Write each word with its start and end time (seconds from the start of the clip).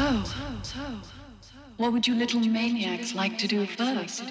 So, 0.00 0.22
what 1.76 1.92
would 1.92 2.06
you 2.06 2.14
little 2.14 2.40
maniacs 2.40 3.14
like 3.14 3.36
to 3.36 3.46
do 3.46 3.66
first? 3.66 4.22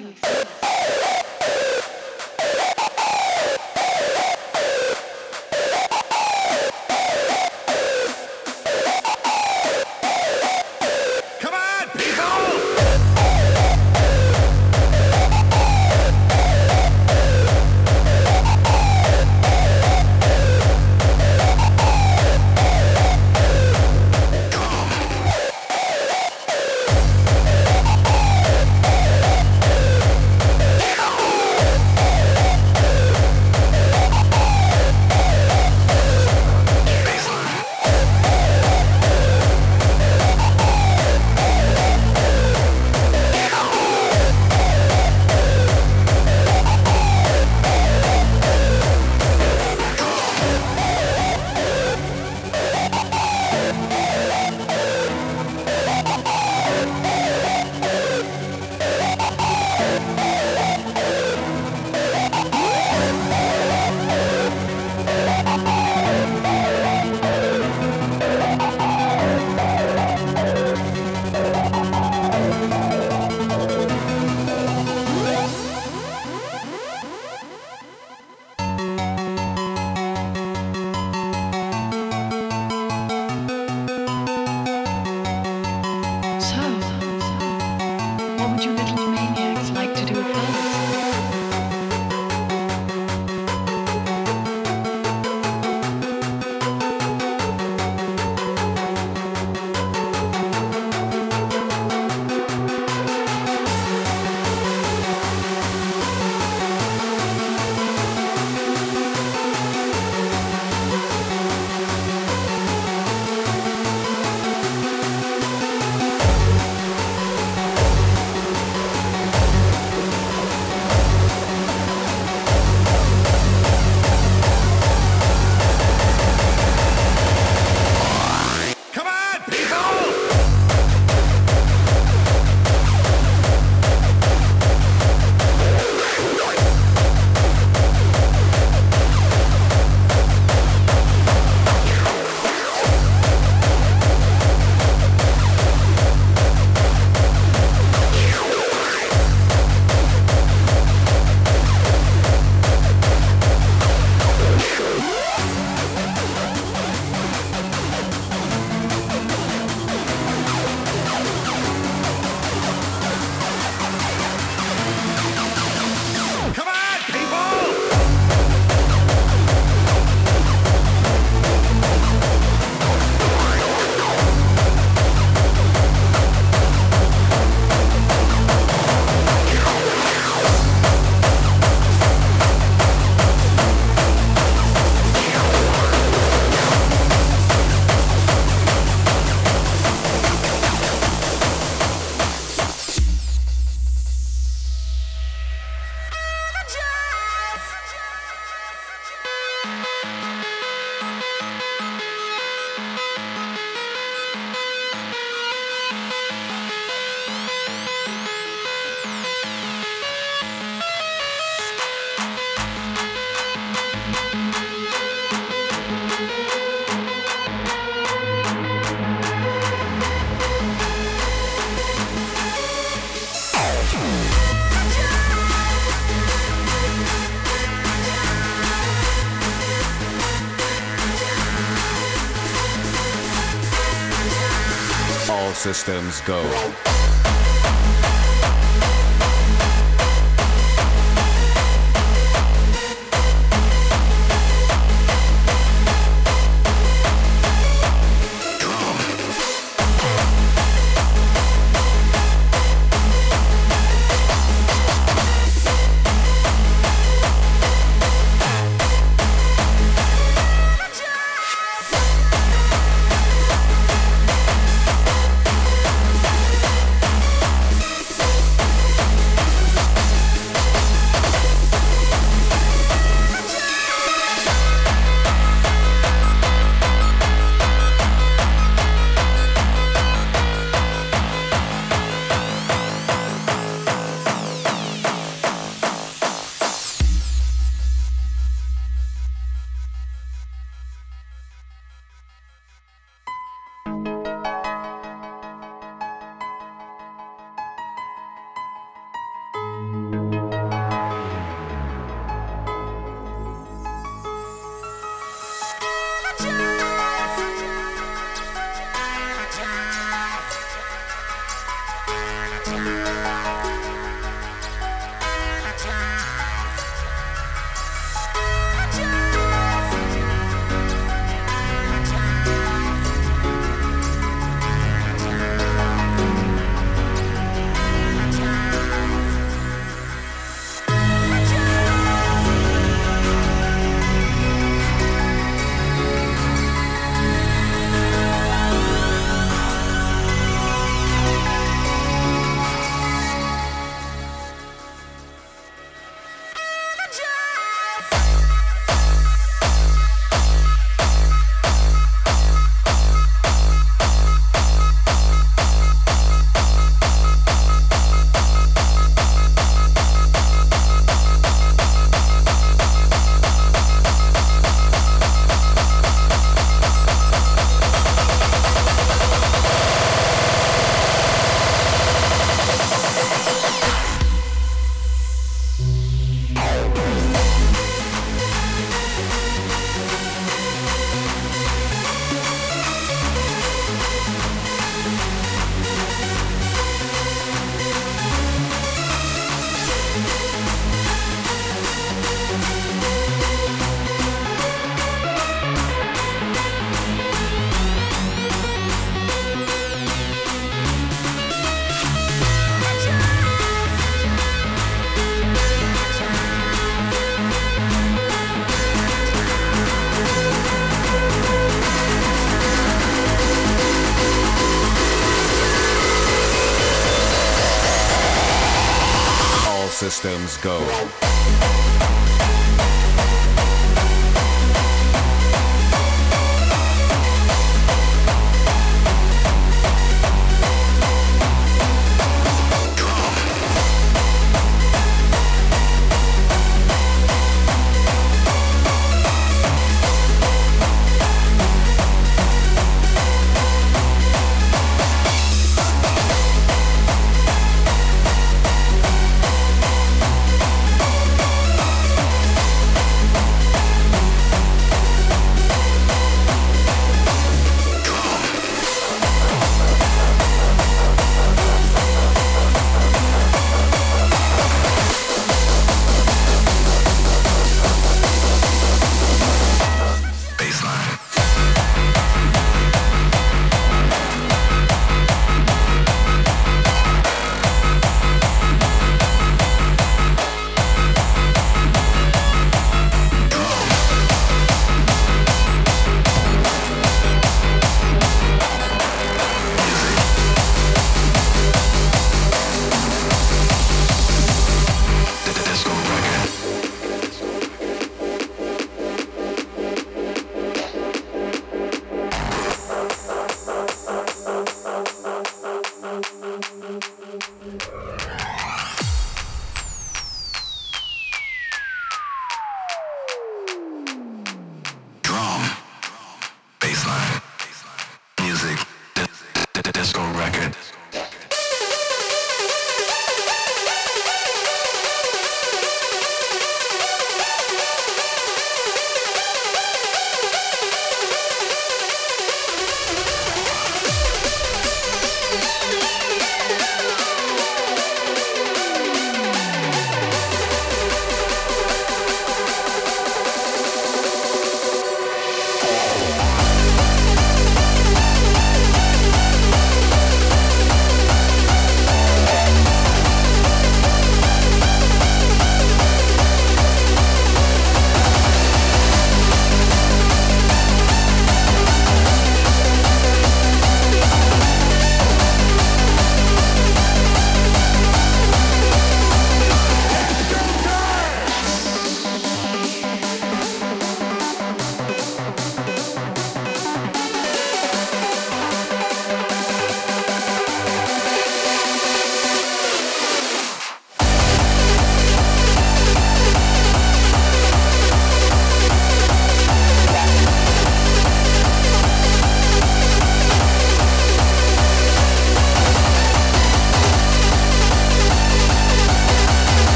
All 235.50 235.56
systems 235.56 236.22
go. 236.22 236.99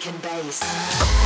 Kicking 0.00 0.18
bass. 0.22 1.19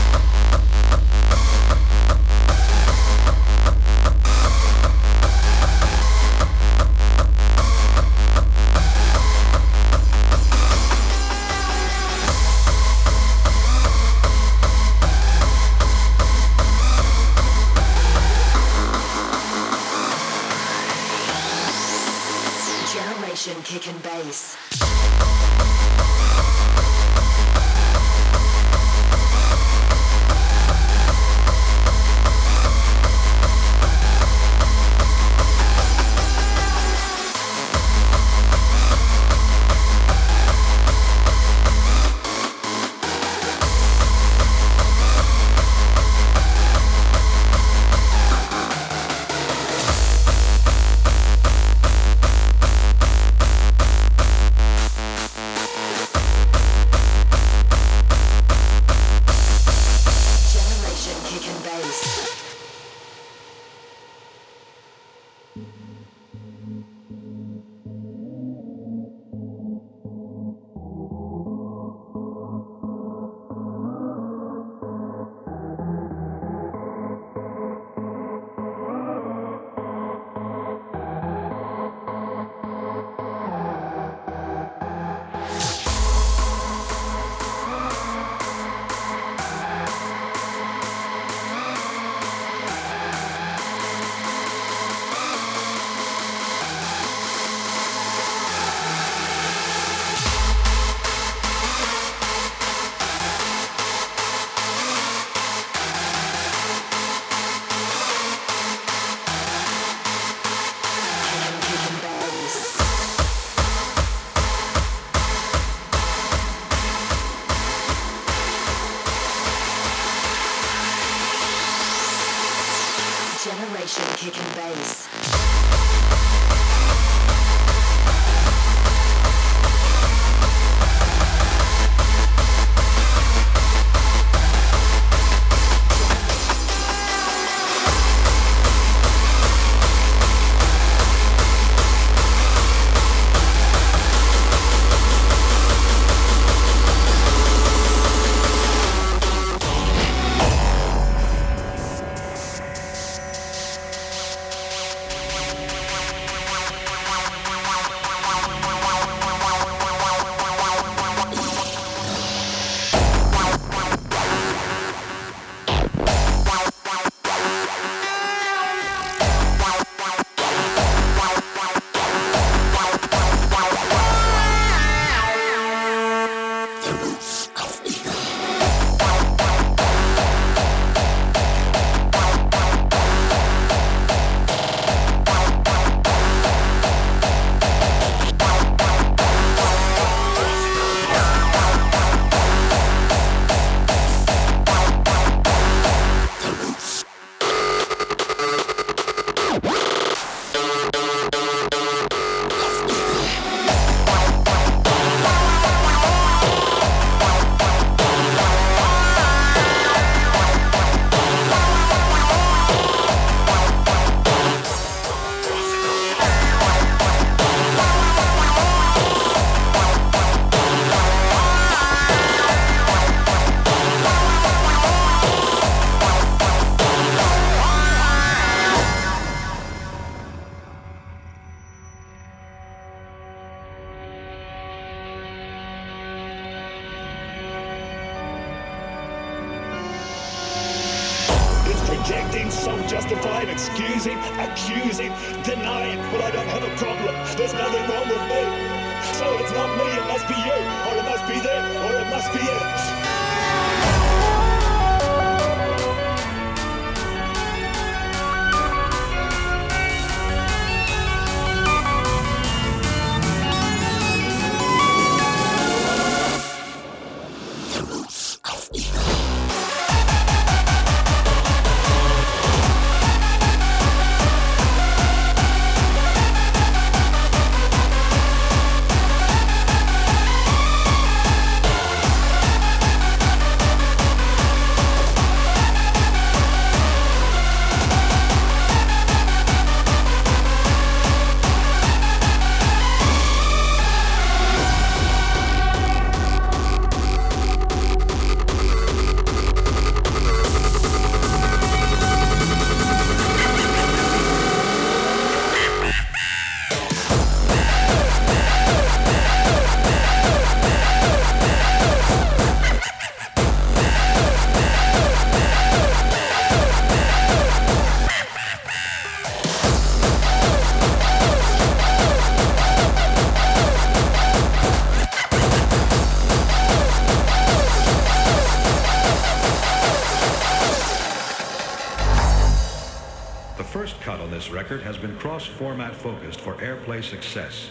Cross-format 335.55 335.95
focused 335.95 336.41
for 336.41 336.55
airplay 336.55 337.03
success. 337.03 337.69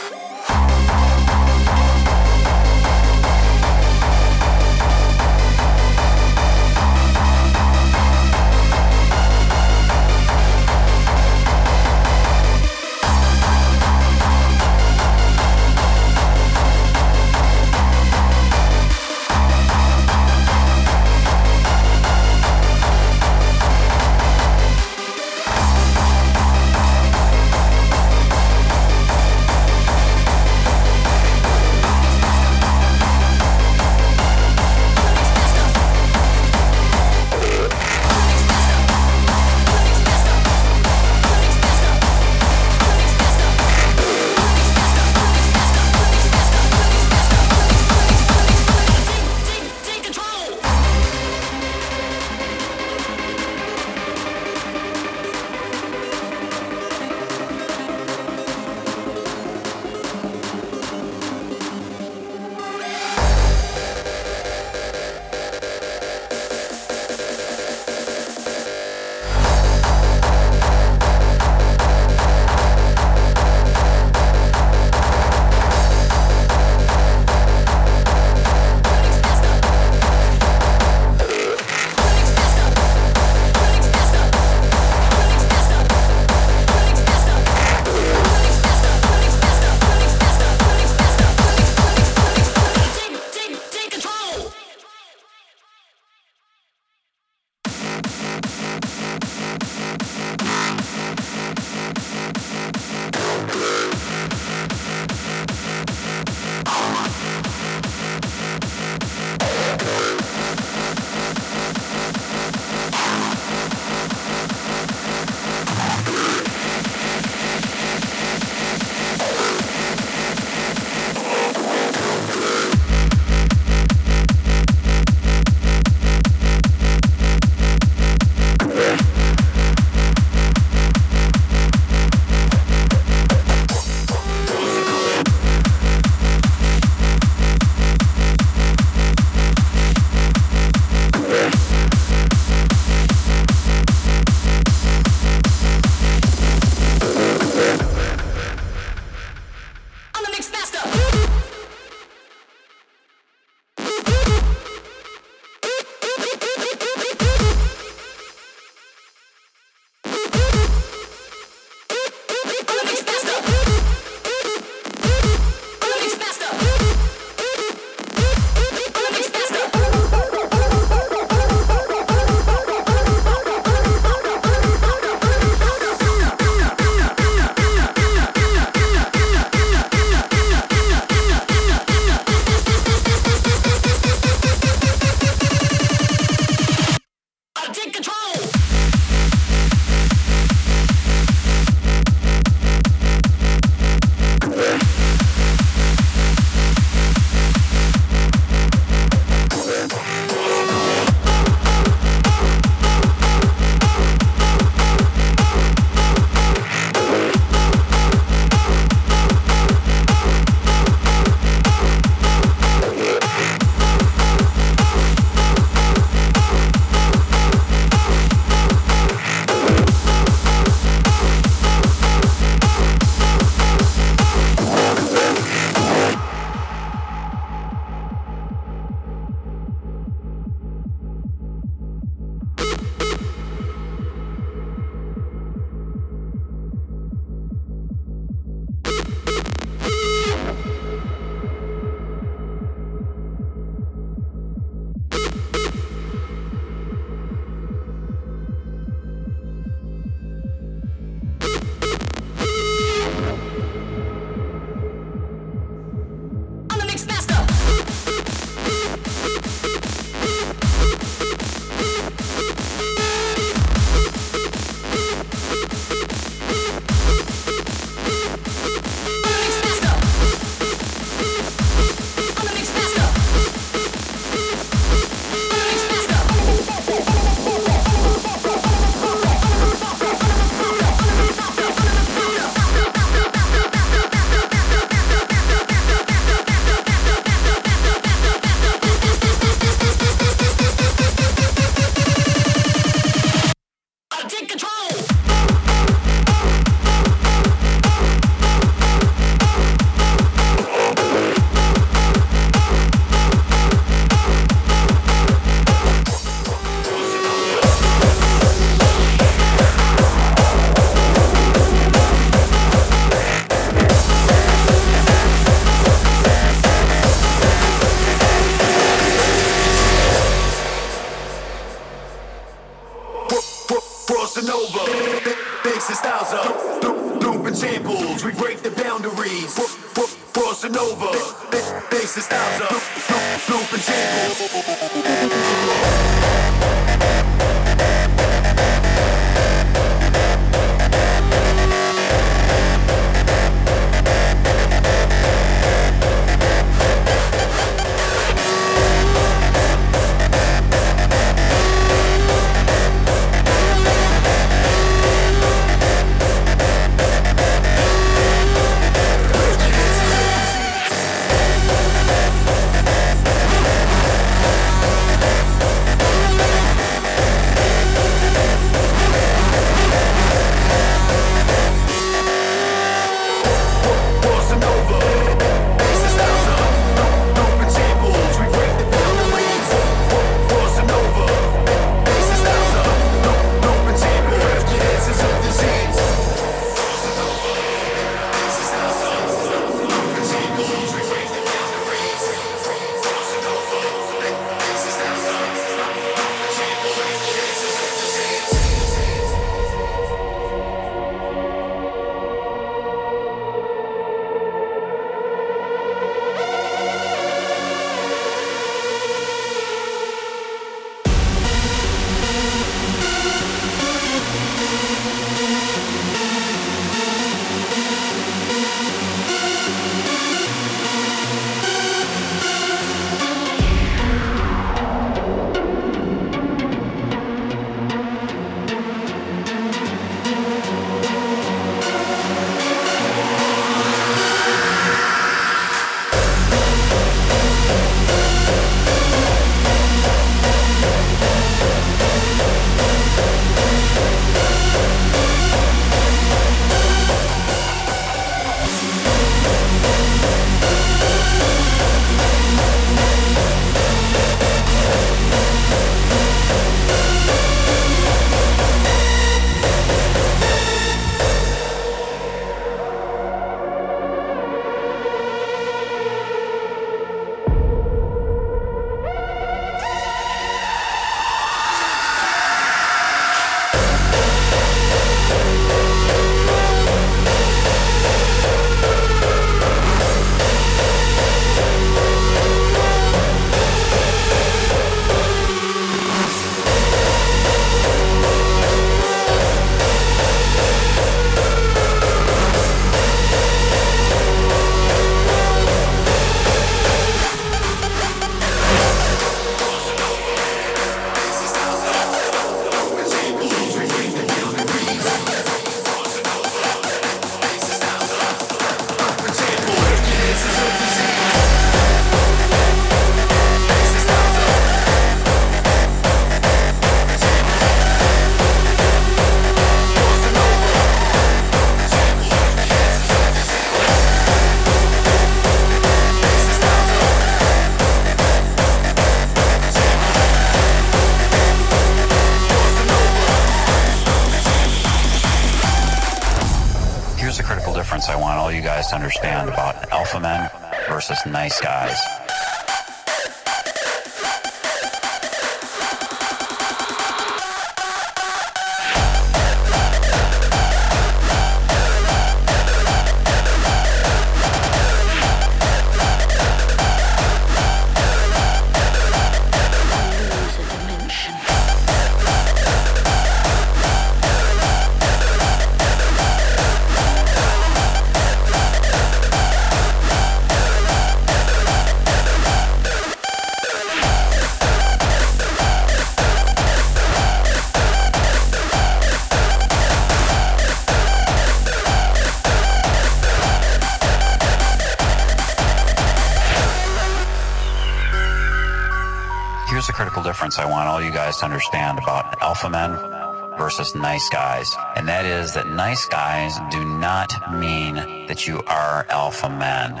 Alpha 592.62 592.70
men 592.70 593.58
versus 593.58 593.94
nice 593.96 594.28
guys. 594.28 594.76
And 594.96 595.08
that 595.08 595.24
is 595.24 595.52
that 595.54 595.66
nice 595.68 596.06
guys 596.06 596.58
do 596.70 596.84
not 596.84 597.32
mean 597.52 597.94
that 598.26 598.46
you 598.46 598.62
are 598.68 599.04
alpha 599.08 599.50
men. 599.50 600.00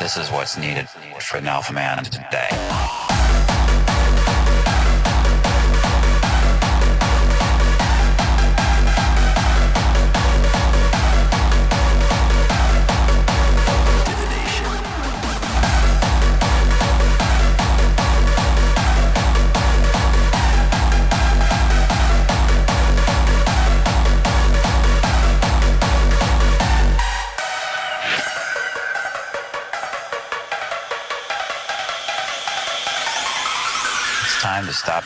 This 0.00 0.16
is 0.16 0.32
what's 0.32 0.58
needed 0.58 0.88
for 1.20 1.36
an 1.36 1.46
alpha 1.46 1.72
man 1.72 2.02
today. 2.02 3.07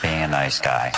Being 0.03 0.23
a 0.23 0.29
nice 0.29 0.59
guy. 0.61 0.93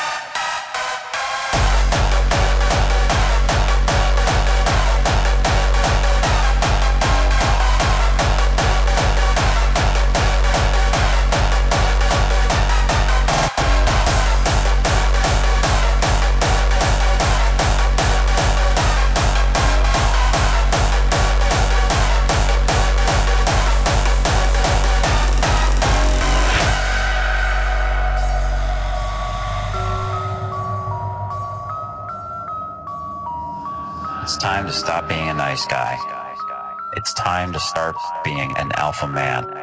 Being 38.24 38.56
an 38.56 38.72
alpha 38.76 39.06
man. 39.06 39.53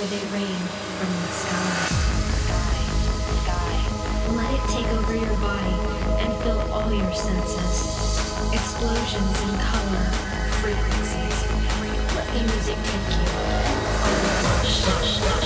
Before 0.00 0.18
they 0.18 0.24
rain 0.32 0.60
from 0.98 1.10
the 1.12 1.28
sky. 1.28 2.00
Let 4.34 4.50
it 4.54 4.62
take 4.70 4.88
over 4.98 5.14
your 5.14 5.36
body 5.38 5.76
and 6.22 6.32
fill 6.42 6.60
all 6.72 6.92
your 6.92 7.12
senses. 7.12 8.52
Explosions 8.52 9.42
in 9.42 9.58
color, 9.58 10.04
frequencies. 10.62 11.36
Let 12.14 12.26
the 12.32 12.40
music 12.40 12.76
take 12.84 13.10
you. 15.34 15.39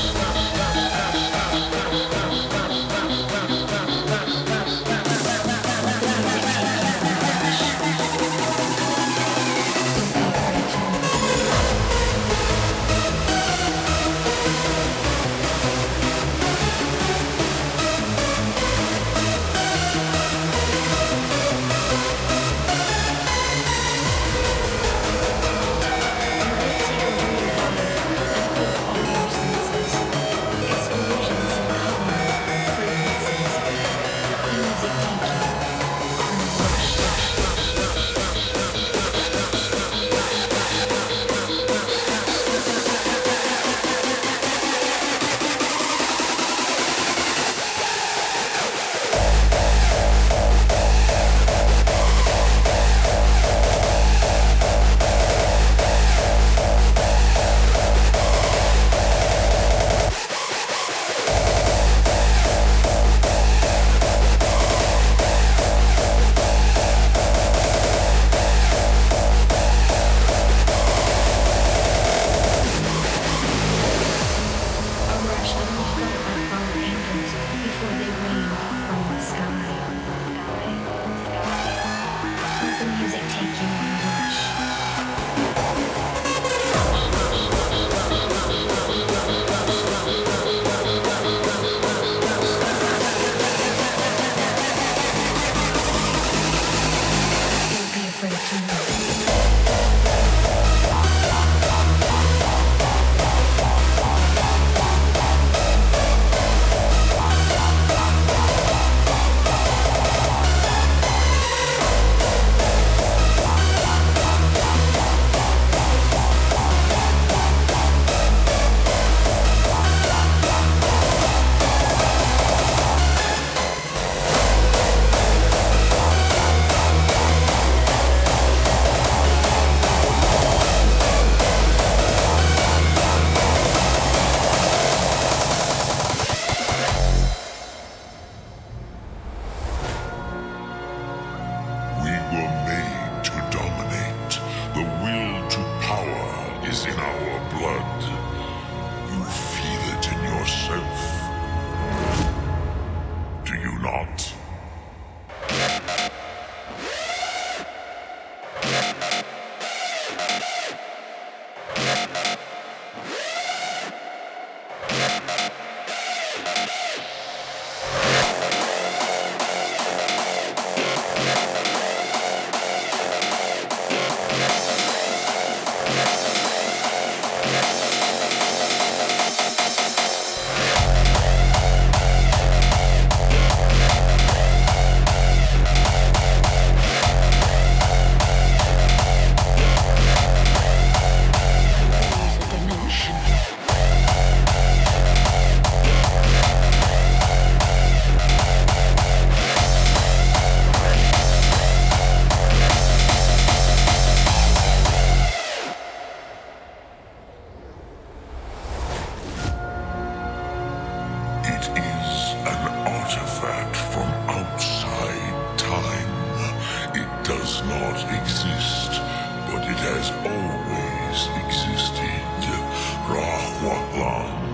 Walk 223.65 223.97
long. 223.97 224.53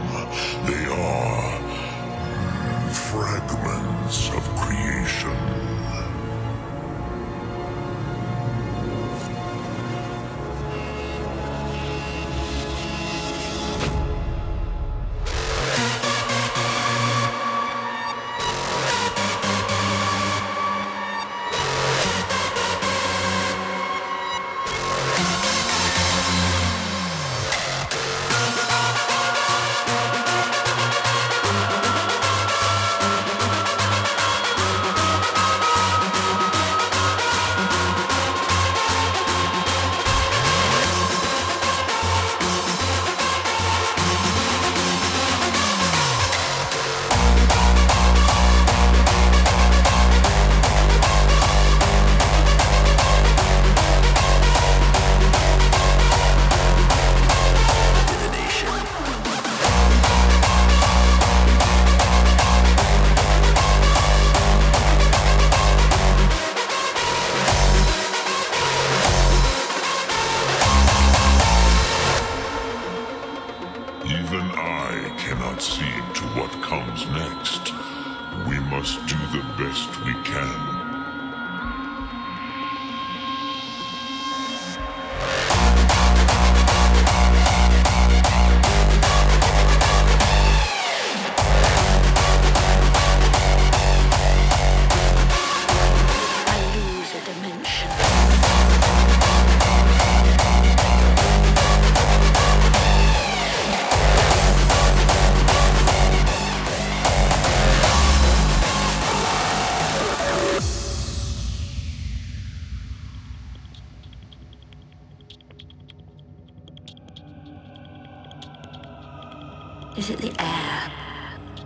Is 119.97 120.09
it 120.09 120.19
the 120.19 120.33
air, 120.41 120.93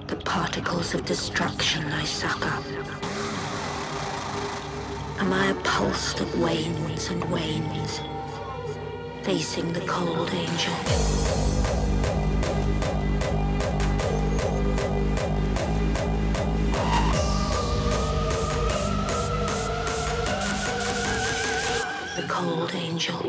the 0.06 0.16
particles 0.16 0.94
of 0.94 1.04
destruction 1.04 1.84
I 1.84 2.04
suck 2.04 2.46
up? 2.46 2.64
Am 5.20 5.32
I 5.32 5.48
a 5.48 5.54
pulse 5.62 6.14
that 6.14 6.36
wanes 6.38 7.10
and 7.10 7.22
wanes, 7.30 8.00
facing 9.22 9.72
the 9.72 9.80
cold 9.80 10.30
angel? 10.32 10.74
cold 22.26 22.74
angel. 22.74 23.20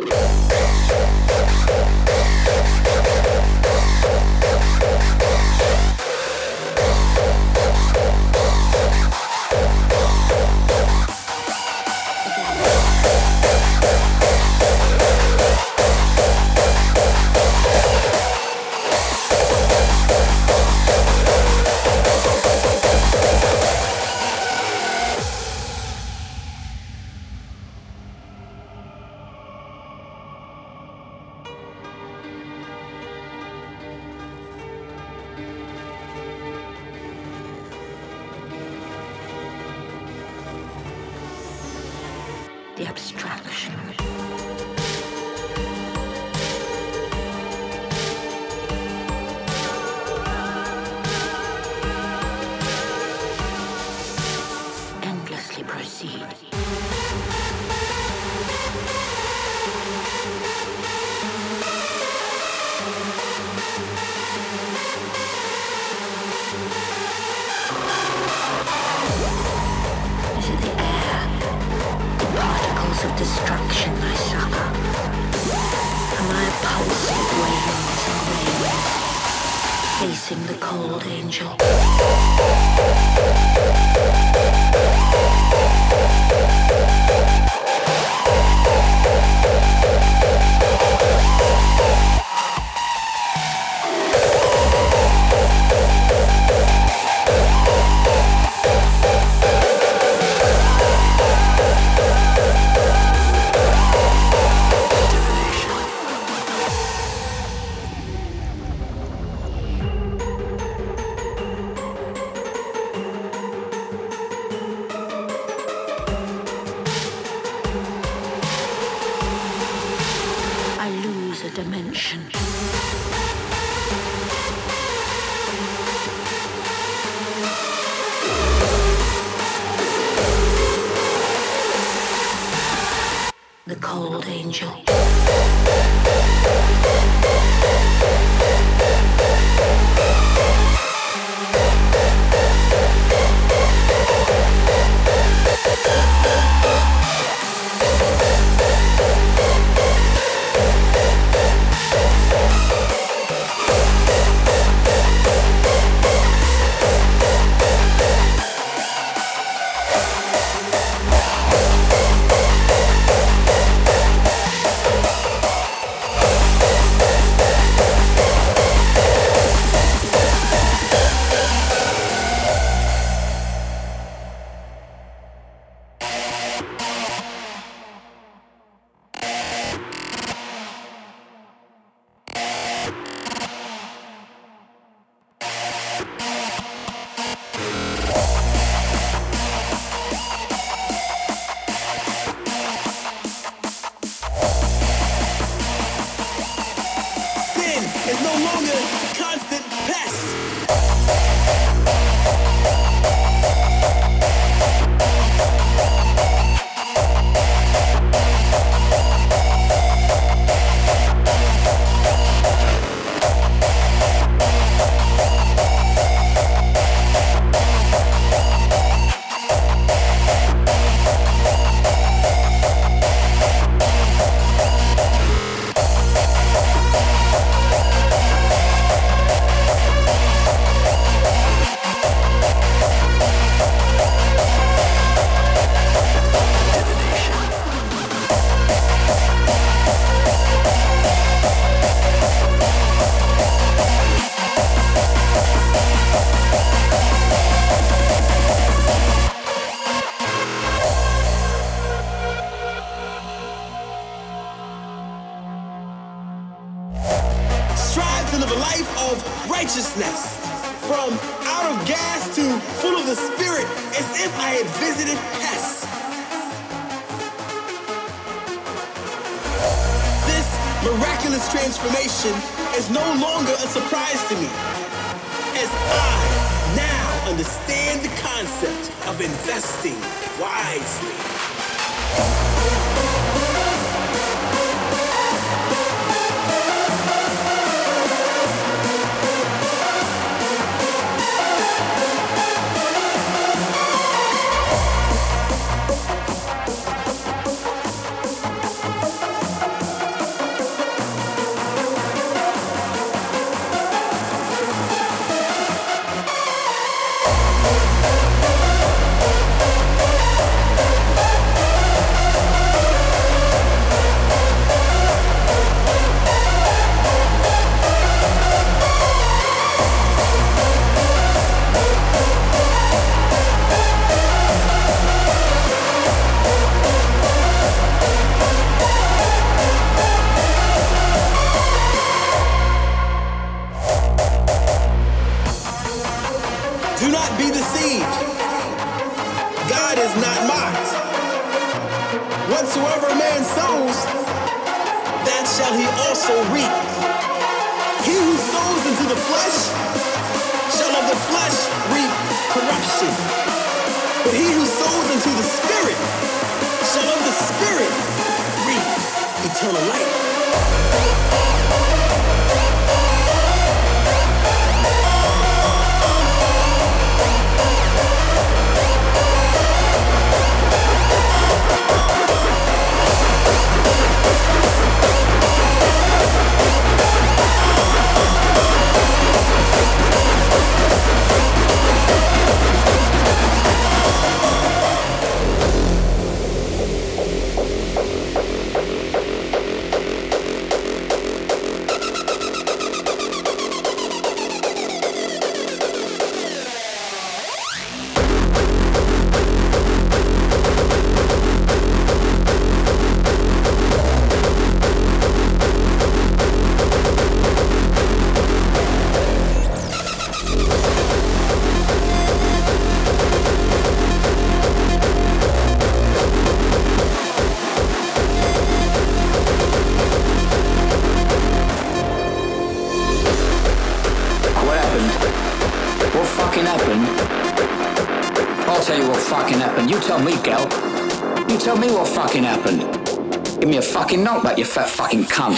Fucking 435.16 435.26
cunt. 435.26 435.56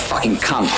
Fucking 0.00 0.36
cunt. 0.36 0.68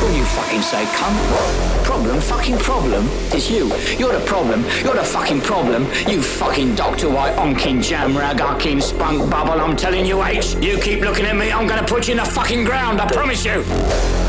What 0.00 0.10
do 0.10 0.16
you 0.16 0.24
fucking 0.24 0.62
say? 0.62 1.69
Problem, 2.00 2.20
fucking 2.22 2.58
problem. 2.60 3.06
It's 3.30 3.50
you. 3.50 3.66
You're 3.98 4.18
the 4.18 4.24
problem. 4.24 4.64
You're 4.82 4.94
the 4.94 5.04
fucking 5.04 5.42
problem. 5.42 5.82
You 6.08 6.22
fucking 6.22 6.74
Dr. 6.74 7.10
White, 7.10 7.36
onkin 7.36 7.82
jam 7.82 8.16
rag, 8.16 8.38
onkin 8.38 8.80
spunk 8.80 9.30
bubble. 9.30 9.60
I'm 9.60 9.76
telling 9.76 10.06
you, 10.06 10.24
H. 10.24 10.54
You 10.62 10.78
keep 10.78 11.02
looking 11.02 11.26
at 11.26 11.36
me, 11.36 11.52
I'm 11.52 11.66
gonna 11.66 11.86
put 11.86 12.08
you 12.08 12.12
in 12.12 12.16
the 12.16 12.24
fucking 12.24 12.64
ground. 12.64 13.02
I 13.02 13.06
promise 13.06 13.44
you. 13.44 14.19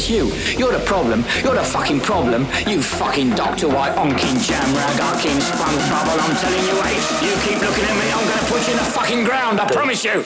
It's 0.00 0.08
you. 0.08 0.32
You're 0.58 0.72
the 0.72 0.82
problem. 0.86 1.26
You're 1.44 1.56
the 1.56 1.62
fucking 1.62 2.00
problem. 2.00 2.46
You 2.66 2.80
fucking 2.80 3.30
Dr. 3.36 3.68
White, 3.68 3.94
onkin 3.96 4.40
jam 4.40 4.74
rag, 4.74 4.98
onkin 4.98 5.38
spunk 5.42 5.76
bubble. 5.92 6.18
I'm 6.22 6.34
telling 6.36 6.64
you, 6.64 6.80
Ace. 6.88 7.22
You 7.22 7.32
keep 7.44 7.60
looking 7.60 7.84
at 7.84 7.96
me, 8.00 8.10
I'm 8.10 8.26
gonna 8.26 8.48
put 8.48 8.66
you 8.66 8.72
in 8.72 8.78
the 8.78 8.90
fucking 8.96 9.24
ground. 9.24 9.60
I 9.60 9.70
promise 9.70 10.02
you. 10.02 10.24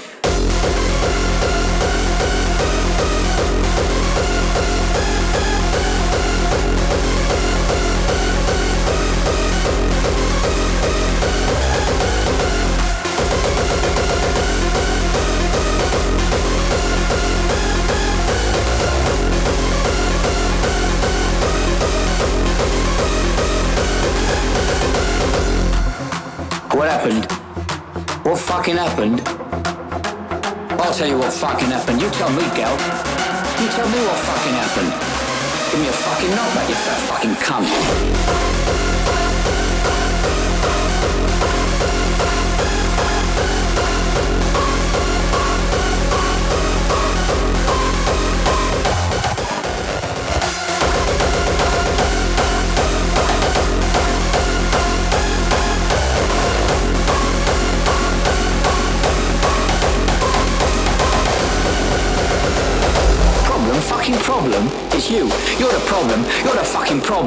Fucking 28.65 28.79
happened? 28.79 29.21
I'll 30.81 30.95
tell 30.95 31.07
you 31.07 31.19
what 31.19 31.31
fucking 31.35 31.69
happened. 31.69 32.01
You 32.01 32.09
tell 32.09 32.31
me, 32.31 32.43
gal. 32.57 32.73
You 33.61 33.69
tell 33.69 33.87
me 33.91 33.99
what 34.07 34.17
fucking 34.17 34.55
happened. 34.55 34.91
Give 35.71 35.81
me 35.81 35.89
a 35.89 35.93
fucking 35.93 36.31
knockback, 36.31 36.69
you 36.71 36.75
fat 36.75 37.01
fucking 37.11 37.35
cunt. 37.45 38.64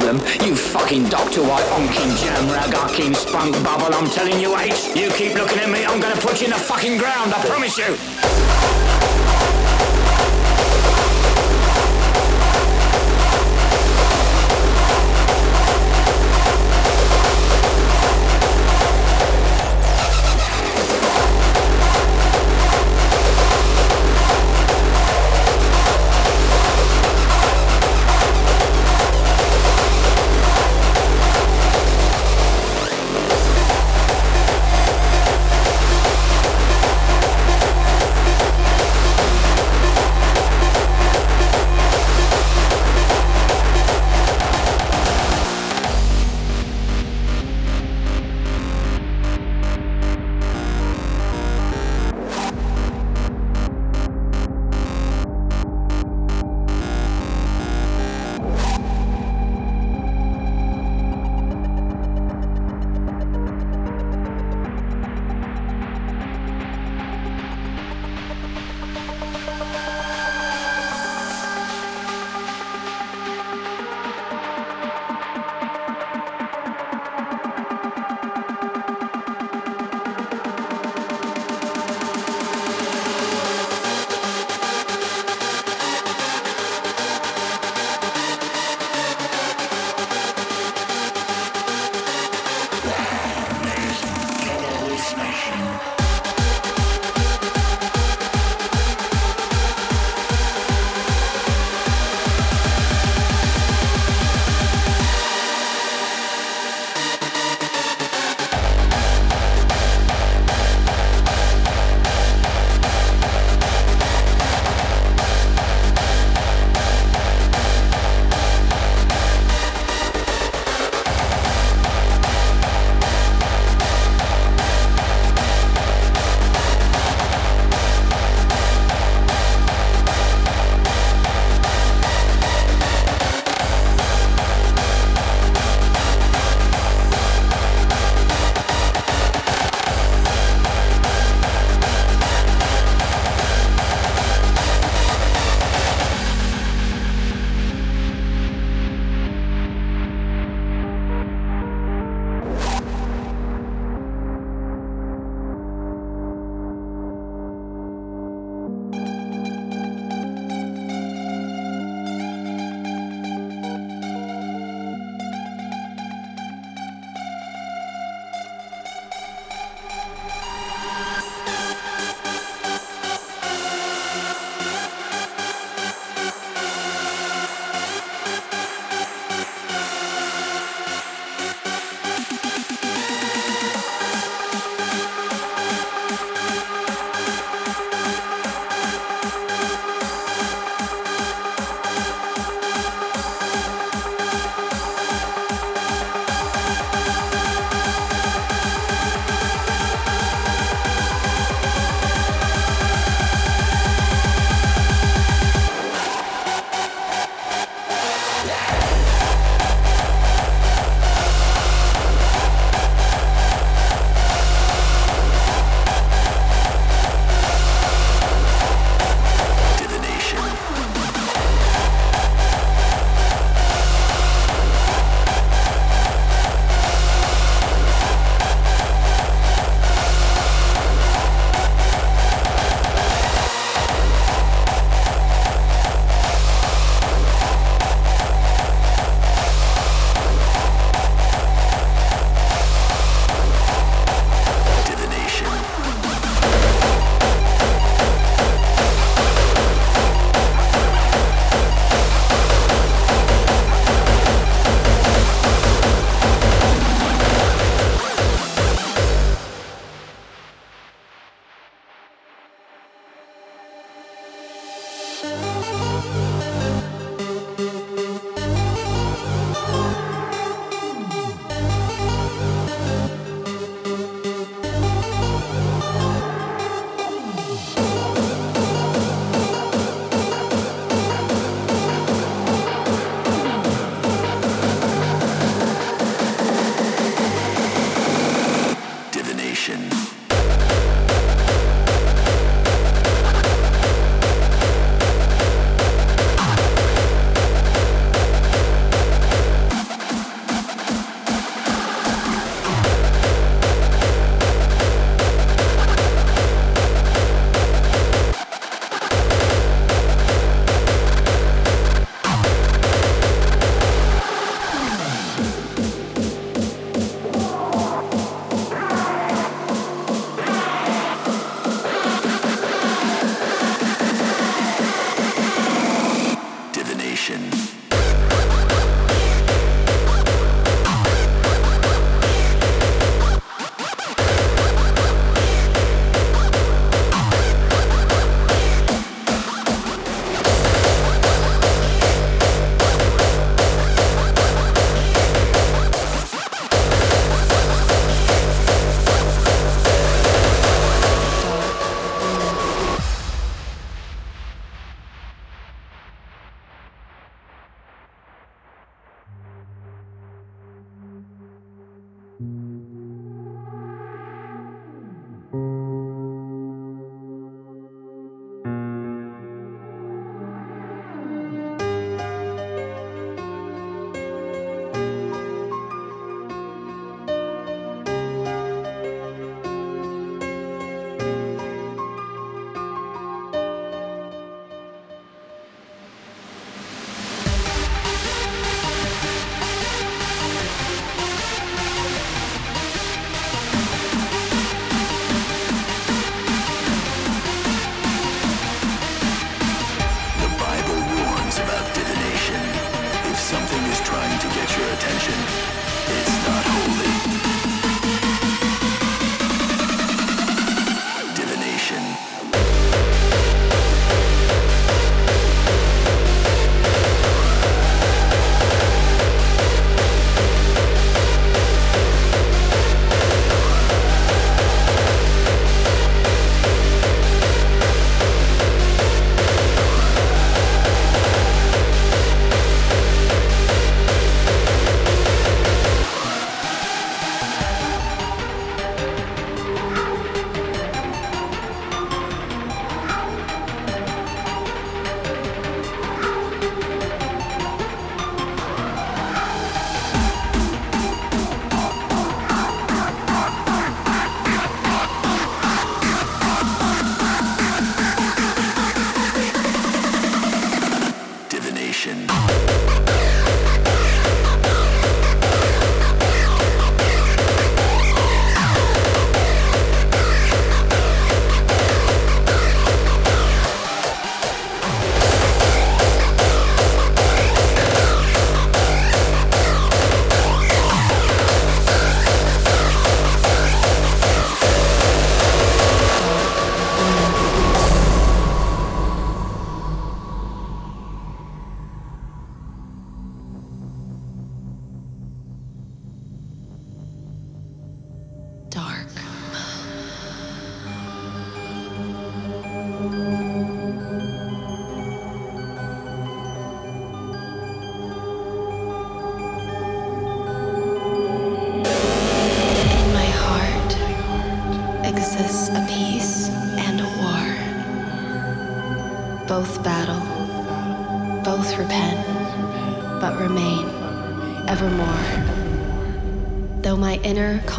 Problem. 0.08 0.46
You 0.46 0.56
fucking 0.56 1.04
Dr. 1.08 1.42
White, 1.42 1.64
onkin 1.66 2.16
jam 2.22 2.50
rag, 2.50 2.70
onkin 2.74 3.14
spunk 3.14 3.52
bubble. 3.64 3.94
I'm 3.94 4.08
telling 4.10 4.40
you, 4.40 4.56
H. 4.56 4.96
You 4.96 5.10
keep 5.10 5.34
looking 5.34 5.58
at 5.58 5.70
me, 5.70 5.84
I'm 5.84 6.00
gonna 6.00 6.20
put 6.20 6.40
you 6.40 6.46
in 6.46 6.52
the 6.52 6.58
fucking 6.58 6.98
ground. 6.98 7.34
I 7.34 7.44
promise 7.46 7.76
you. 7.76 9.27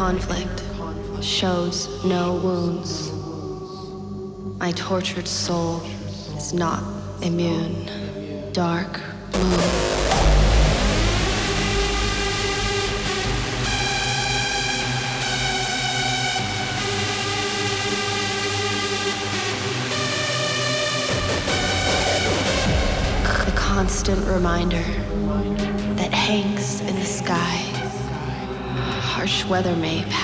conflict 0.00 0.62
shows 1.22 2.02
no 2.06 2.32
wounds. 2.36 3.12
My 4.58 4.72
tortured 4.72 5.28
soul 5.28 5.82
is 6.38 6.54
not 6.54 6.82
immune. 7.20 8.50
Dark 8.54 8.89
weather 29.50 29.74
may 29.74 30.02
pass. 30.04 30.19